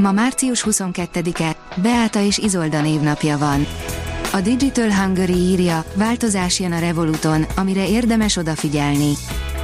Ma 0.00 0.12
március 0.12 0.64
22-e, 0.70 1.56
Beáta 1.82 2.20
és 2.20 2.38
Izolda 2.38 2.80
névnapja 2.80 3.38
van. 3.38 3.66
A 4.32 4.40
Digital 4.40 4.94
Hungary 4.94 5.32
írja, 5.32 5.84
változás 5.94 6.60
jön 6.60 6.72
a 6.72 6.78
Revoluton, 6.78 7.46
amire 7.56 7.88
érdemes 7.88 8.36
odafigyelni. 8.36 9.12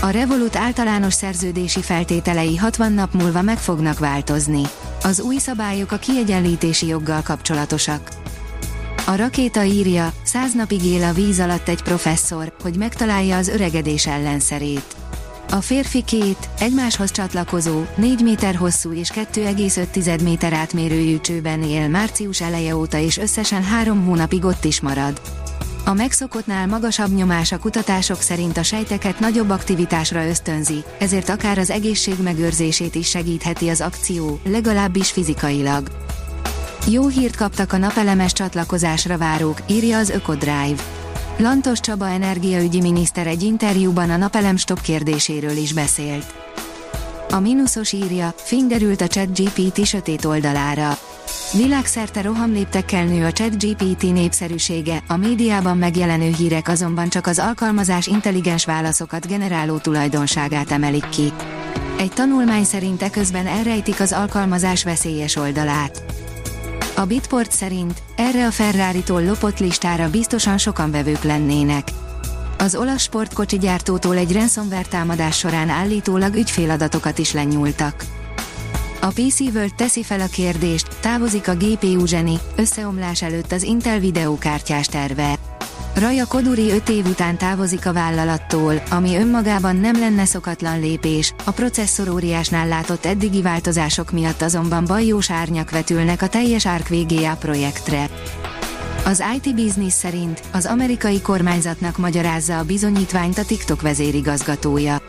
A 0.00 0.08
Revolut 0.08 0.56
általános 0.56 1.14
szerződési 1.14 1.82
feltételei 1.82 2.56
60 2.56 2.92
nap 2.92 3.12
múlva 3.12 3.42
meg 3.42 3.58
fognak 3.58 3.98
változni. 3.98 4.62
Az 5.02 5.20
új 5.20 5.36
szabályok 5.36 5.92
a 5.92 5.96
kiegyenlítési 5.96 6.86
joggal 6.86 7.22
kapcsolatosak. 7.22 8.08
A 9.06 9.16
rakéta 9.16 9.62
írja, 9.62 10.12
száz 10.22 10.54
napig 10.54 10.84
él 10.84 11.04
a 11.04 11.12
víz 11.12 11.40
alatt 11.40 11.68
egy 11.68 11.82
professzor, 11.82 12.52
hogy 12.62 12.76
megtalálja 12.76 13.36
az 13.36 13.48
öregedés 13.48 14.06
ellenszerét. 14.06 14.97
A 15.50 15.60
férfi 15.60 16.02
két, 16.02 16.48
egymáshoz 16.58 17.10
csatlakozó, 17.10 17.82
4 17.96 18.22
méter 18.22 18.54
hosszú 18.54 18.92
és 18.92 19.10
2,5 19.14 20.22
méter 20.22 20.52
átmérőjű 20.52 21.18
csőben 21.20 21.62
él 21.62 21.88
március 21.88 22.40
eleje 22.40 22.76
óta 22.76 22.98
és 22.98 23.18
összesen 23.18 23.62
három 23.62 24.04
hónapig 24.04 24.44
ott 24.44 24.64
is 24.64 24.80
marad. 24.80 25.20
A 25.84 25.92
megszokottnál 25.92 26.66
magasabb 26.66 27.14
nyomás 27.14 27.52
a 27.52 27.58
kutatások 27.58 28.20
szerint 28.20 28.56
a 28.56 28.62
sejteket 28.62 29.20
nagyobb 29.20 29.50
aktivitásra 29.50 30.26
ösztönzi, 30.26 30.84
ezért 30.98 31.28
akár 31.28 31.58
az 31.58 31.70
egészség 31.70 32.14
megőrzését 32.22 32.94
is 32.94 33.08
segítheti 33.08 33.68
az 33.68 33.80
akció, 33.80 34.40
legalábbis 34.44 35.10
fizikailag. 35.10 35.90
Jó 36.88 37.06
hírt 37.06 37.36
kaptak 37.36 37.72
a 37.72 37.76
napelemes 37.76 38.32
csatlakozásra 38.32 39.18
várók, 39.18 39.62
írja 39.66 39.98
az 39.98 40.10
Ökodrive. 40.10 40.97
Lantos 41.40 41.80
Csaba 41.80 42.08
energiaügyi 42.08 42.80
miniszter 42.80 43.26
egy 43.26 43.42
interjúban 43.42 44.10
a 44.10 44.16
napelem 44.16 44.56
stop 44.56 44.80
kérdéséről 44.80 45.56
is 45.56 45.72
beszélt. 45.72 46.34
A 47.30 47.38
mínuszos 47.40 47.92
írja, 47.92 48.34
fingerült 48.36 49.00
a 49.00 49.06
ChatGPT 49.06 49.86
sötét 49.86 50.24
oldalára. 50.24 50.98
Világszerte 51.52 52.22
rohamléptekkel 52.22 53.04
nő 53.04 53.24
a 53.24 53.32
ChatGPT 53.32 54.02
népszerűsége, 54.02 55.02
a 55.06 55.16
médiában 55.16 55.78
megjelenő 55.78 56.34
hírek 56.38 56.68
azonban 56.68 57.08
csak 57.08 57.26
az 57.26 57.38
alkalmazás 57.38 58.06
intelligens 58.06 58.64
válaszokat 58.64 59.26
generáló 59.26 59.76
tulajdonságát 59.76 60.70
emelik 60.70 61.08
ki. 61.08 61.32
Egy 61.98 62.12
tanulmány 62.12 62.64
szerint 62.64 63.02
eközben 63.02 63.46
elrejtik 63.46 64.00
az 64.00 64.12
alkalmazás 64.12 64.84
veszélyes 64.84 65.36
oldalát. 65.36 66.02
A 66.98 67.06
Bitport 67.06 67.52
szerint 67.52 68.02
erre 68.16 68.46
a 68.46 68.50
Ferrari-tól 68.50 69.24
lopott 69.24 69.58
listára 69.58 70.10
biztosan 70.10 70.58
sokan 70.58 70.90
vevők 70.90 71.22
lennének. 71.22 71.88
Az 72.58 72.74
olasz 72.74 73.02
sportkocsi 73.02 73.58
gyártótól 73.58 74.16
egy 74.16 74.32
ransomware 74.32 74.84
támadás 74.88 75.38
során 75.38 75.68
állítólag 75.68 76.34
ügyféladatokat 76.34 77.18
is 77.18 77.32
lenyúltak. 77.32 78.04
A 79.00 79.06
PC 79.06 79.40
World 79.40 79.74
teszi 79.74 80.02
fel 80.02 80.20
a 80.20 80.26
kérdést, 80.26 81.00
távozik 81.00 81.48
a 81.48 81.54
GPU 81.54 82.06
zseni, 82.06 82.38
összeomlás 82.56 83.22
előtt 83.22 83.52
az 83.52 83.62
Intel 83.62 83.98
videókártyás 83.98 84.86
terve. 84.86 85.38
Raja 85.98 86.26
Koduri 86.26 86.70
5 86.70 86.88
év 86.88 87.06
után 87.06 87.38
távozik 87.38 87.86
a 87.86 87.92
vállalattól, 87.92 88.82
ami 88.90 89.16
önmagában 89.16 89.76
nem 89.76 89.98
lenne 89.98 90.24
szokatlan 90.24 90.80
lépés, 90.80 91.34
a 91.44 91.50
processzor 91.50 92.22
látott 92.50 93.04
eddigi 93.04 93.42
változások 93.42 94.10
miatt 94.10 94.42
azonban 94.42 94.84
bajós 94.84 95.30
árnyak 95.30 95.70
vetülnek 95.70 96.22
a 96.22 96.28
teljes 96.28 96.66
Arc 96.66 96.88
VGA 96.88 97.36
projektre. 97.36 98.08
Az 99.04 99.24
IT 99.36 99.54
Business 99.54 99.92
szerint 99.92 100.42
az 100.52 100.66
amerikai 100.66 101.20
kormányzatnak 101.20 101.96
magyarázza 101.96 102.58
a 102.58 102.64
bizonyítványt 102.64 103.38
a 103.38 103.44
TikTok 103.44 103.82
vezérigazgatója. 103.82 105.02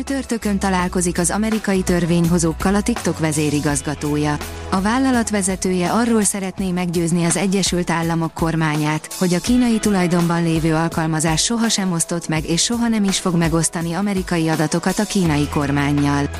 Csütörtökön 0.00 0.58
találkozik 0.58 1.18
az 1.18 1.30
amerikai 1.30 1.82
törvényhozókkal 1.82 2.74
a 2.74 2.82
TikTok 2.82 3.18
vezérigazgatója. 3.18 4.36
A 4.70 4.80
vállalat 4.80 5.30
vezetője 5.30 5.90
arról 5.90 6.22
szeretné 6.22 6.70
meggyőzni 6.70 7.24
az 7.24 7.36
Egyesült 7.36 7.90
Államok 7.90 8.34
kormányát, 8.34 9.12
hogy 9.18 9.34
a 9.34 9.40
kínai 9.40 9.78
tulajdonban 9.78 10.42
lévő 10.42 10.74
alkalmazás 10.74 11.42
sohasem 11.42 11.92
osztott 11.92 12.28
meg 12.28 12.48
és 12.48 12.62
soha 12.62 12.88
nem 12.88 13.04
is 13.04 13.18
fog 13.18 13.36
megosztani 13.36 13.92
amerikai 13.92 14.48
adatokat 14.48 14.98
a 14.98 15.04
kínai 15.04 15.48
kormányjal. 15.48 16.30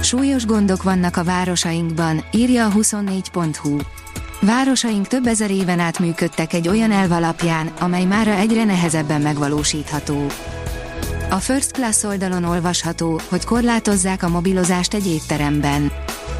Súlyos 0.00 0.46
gondok 0.46 0.82
vannak 0.82 1.16
a 1.16 1.24
városainkban, 1.24 2.24
írja 2.32 2.66
a 2.66 2.72
24.hu. 2.72 3.76
Városaink 4.40 5.06
több 5.06 5.26
ezer 5.26 5.50
éven 5.50 5.78
át 5.78 5.98
működtek 5.98 6.52
egy 6.52 6.68
olyan 6.68 6.92
elv 6.92 7.12
alapján, 7.12 7.66
amely 7.78 8.04
mára 8.04 8.32
egyre 8.32 8.64
nehezebben 8.64 9.20
megvalósítható. 9.20 10.26
A 11.30 11.38
First 11.38 11.70
Class 11.70 12.02
oldalon 12.02 12.44
olvasható, 12.44 13.20
hogy 13.28 13.44
korlátozzák 13.44 14.22
a 14.22 14.28
mobilozást 14.28 14.94
egy 14.94 15.06
étteremben. 15.06 15.92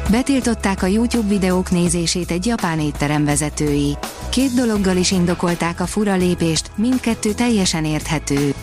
Betiltották 0.09 0.83
a 0.83 0.85
YouTube 0.85 1.27
videók 1.27 1.71
nézését 1.71 2.31
egy 2.31 2.45
japán 2.45 2.79
étterem 2.79 3.25
vezetői. 3.25 3.97
Két 4.29 4.53
dologgal 4.53 4.97
is 4.97 5.11
indokolták 5.11 5.79
a 5.79 5.85
fura 5.85 6.15
lépést, 6.15 6.71
mindkettő 6.75 7.33
teljesen 7.33 7.85
érthető. 7.85 8.53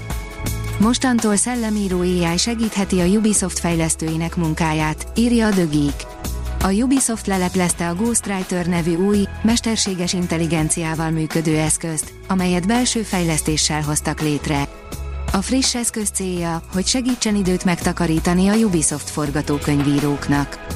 Mostantól 0.78 1.36
szellemíró 1.36 1.98
AI 1.98 2.36
segítheti 2.36 3.00
a 3.00 3.04
Ubisoft 3.04 3.58
fejlesztőinek 3.58 4.36
munkáját, 4.36 5.06
írja 5.16 5.46
a 5.46 5.50
The. 5.50 5.66
A 6.60 6.72
Ubisoft 6.72 7.26
leleplezte 7.26 7.88
a 7.88 7.94
Ghostwriter 7.94 8.66
nevű 8.66 8.96
új, 8.96 9.24
mesterséges 9.42 10.12
intelligenciával 10.12 11.10
működő 11.10 11.56
eszközt, 11.56 12.12
amelyet 12.28 12.66
belső 12.66 13.02
fejlesztéssel 13.02 13.82
hoztak 13.82 14.20
létre. 14.20 14.68
A 15.34 15.42
friss 15.42 15.74
eszköz 15.74 16.08
célja, 16.08 16.62
hogy 16.72 16.86
segítsen 16.86 17.34
időt 17.34 17.64
megtakarítani 17.64 18.48
a 18.48 18.54
Ubisoft 18.54 19.10
forgatókönyvíróknak. 19.10 20.66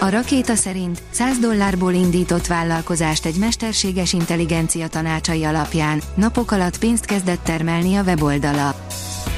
A 0.00 0.08
rakéta 0.08 0.54
szerint 0.54 1.02
100 1.10 1.38
dollárból 1.38 1.92
indított 1.92 2.46
vállalkozást 2.46 3.24
egy 3.24 3.36
mesterséges 3.36 4.12
intelligencia 4.12 4.88
tanácsai 4.88 5.44
alapján 5.44 6.02
napok 6.14 6.50
alatt 6.50 6.78
pénzt 6.78 7.04
kezdett 7.04 7.44
termelni 7.44 7.96
a 7.96 8.02
weboldala. 8.02 8.86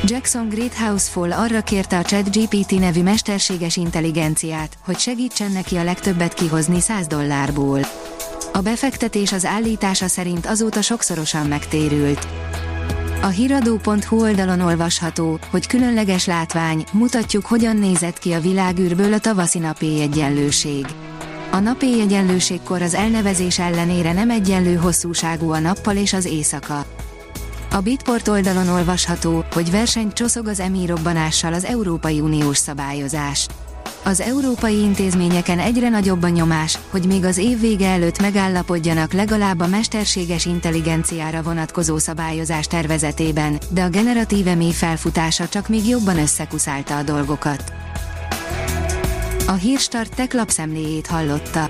Jackson 0.05 0.49
Greathouse 0.49 1.11
Fall 1.11 1.33
arra 1.33 1.61
kérte 1.61 1.99
a 1.99 2.03
ChatGPT 2.03 2.79
nevű 2.79 3.03
mesterséges 3.03 3.77
intelligenciát, 3.77 4.79
hogy 4.85 4.99
segítsen 4.99 5.53
neki 5.53 5.77
a 5.77 5.85
legtöbbet 5.85 6.35
kihozni 6.35 6.81
100 6.81 7.07
dollárból. 7.07 7.81
A 8.53 8.61
befektetés 8.61 9.33
az 9.33 9.45
állítása 9.45 10.09
szerint 10.09 10.47
azóta 10.47 10.83
sokszorosan 10.83 11.47
megtérült. 11.47 12.27
A 13.23 13.27
hiradó.hu 13.27 14.21
oldalon 14.21 14.61
olvasható, 14.61 15.39
hogy 15.51 15.67
különleges 15.67 16.27
látvány, 16.27 16.85
mutatjuk 16.93 17.47
hogyan 17.47 17.77
nézett 17.77 18.19
ki 18.19 18.33
a 18.33 18.41
világűrből 18.41 19.13
a 19.13 19.19
tavaszi 19.19 19.59
napi 19.59 20.01
egyenlőség. 20.01 20.87
A 21.51 21.59
napi 21.59 22.01
egyenlőségkor 22.01 22.83
az 22.83 22.95
elnevezés 22.95 23.59
ellenére 23.59 24.13
nem 24.13 24.31
egyenlő 24.31 24.75
hosszúságú 24.75 25.51
a 25.51 25.59
nappal 25.59 25.97
és 25.97 26.13
az 26.13 26.25
éjszaka. 26.25 26.85
A 27.71 27.81
Bitport 27.81 28.29
oldalon 28.29 28.69
olvasható, 28.69 29.45
hogy 29.53 29.71
versenyt 29.71 30.13
csoszog 30.13 30.47
az 30.47 30.61
emi 30.61 30.87
robbanással 30.87 31.53
az 31.53 31.65
Európai 31.65 32.21
Uniós 32.21 32.57
szabályozás. 32.57 33.47
Az 34.05 34.21
európai 34.21 34.79
intézményeken 34.79 35.59
egyre 35.59 35.89
nagyobb 35.89 36.23
a 36.23 36.29
nyomás, 36.29 36.79
hogy 36.91 37.07
még 37.07 37.25
az 37.25 37.39
év 37.39 37.61
vége 37.61 37.89
előtt 37.89 38.21
megállapodjanak 38.21 39.13
legalább 39.13 39.61
a 39.61 39.67
mesterséges 39.67 40.47
intelligenciára 40.47 41.43
vonatkozó 41.43 41.99
szabályozás 41.99 42.67
tervezetében, 42.67 43.59
de 43.71 43.83
a 43.83 43.89
generatív 43.89 44.47
EMI 44.47 44.73
felfutása 44.73 45.49
csak 45.49 45.69
még 45.69 45.89
jobban 45.89 46.19
összekuszálta 46.19 46.97
a 46.97 47.03
dolgokat. 47.03 47.73
A 49.47 49.53
Hírstart 49.53 50.15
tech 50.15 50.35
lapszemléjét 50.35 51.07
hallotta. 51.07 51.70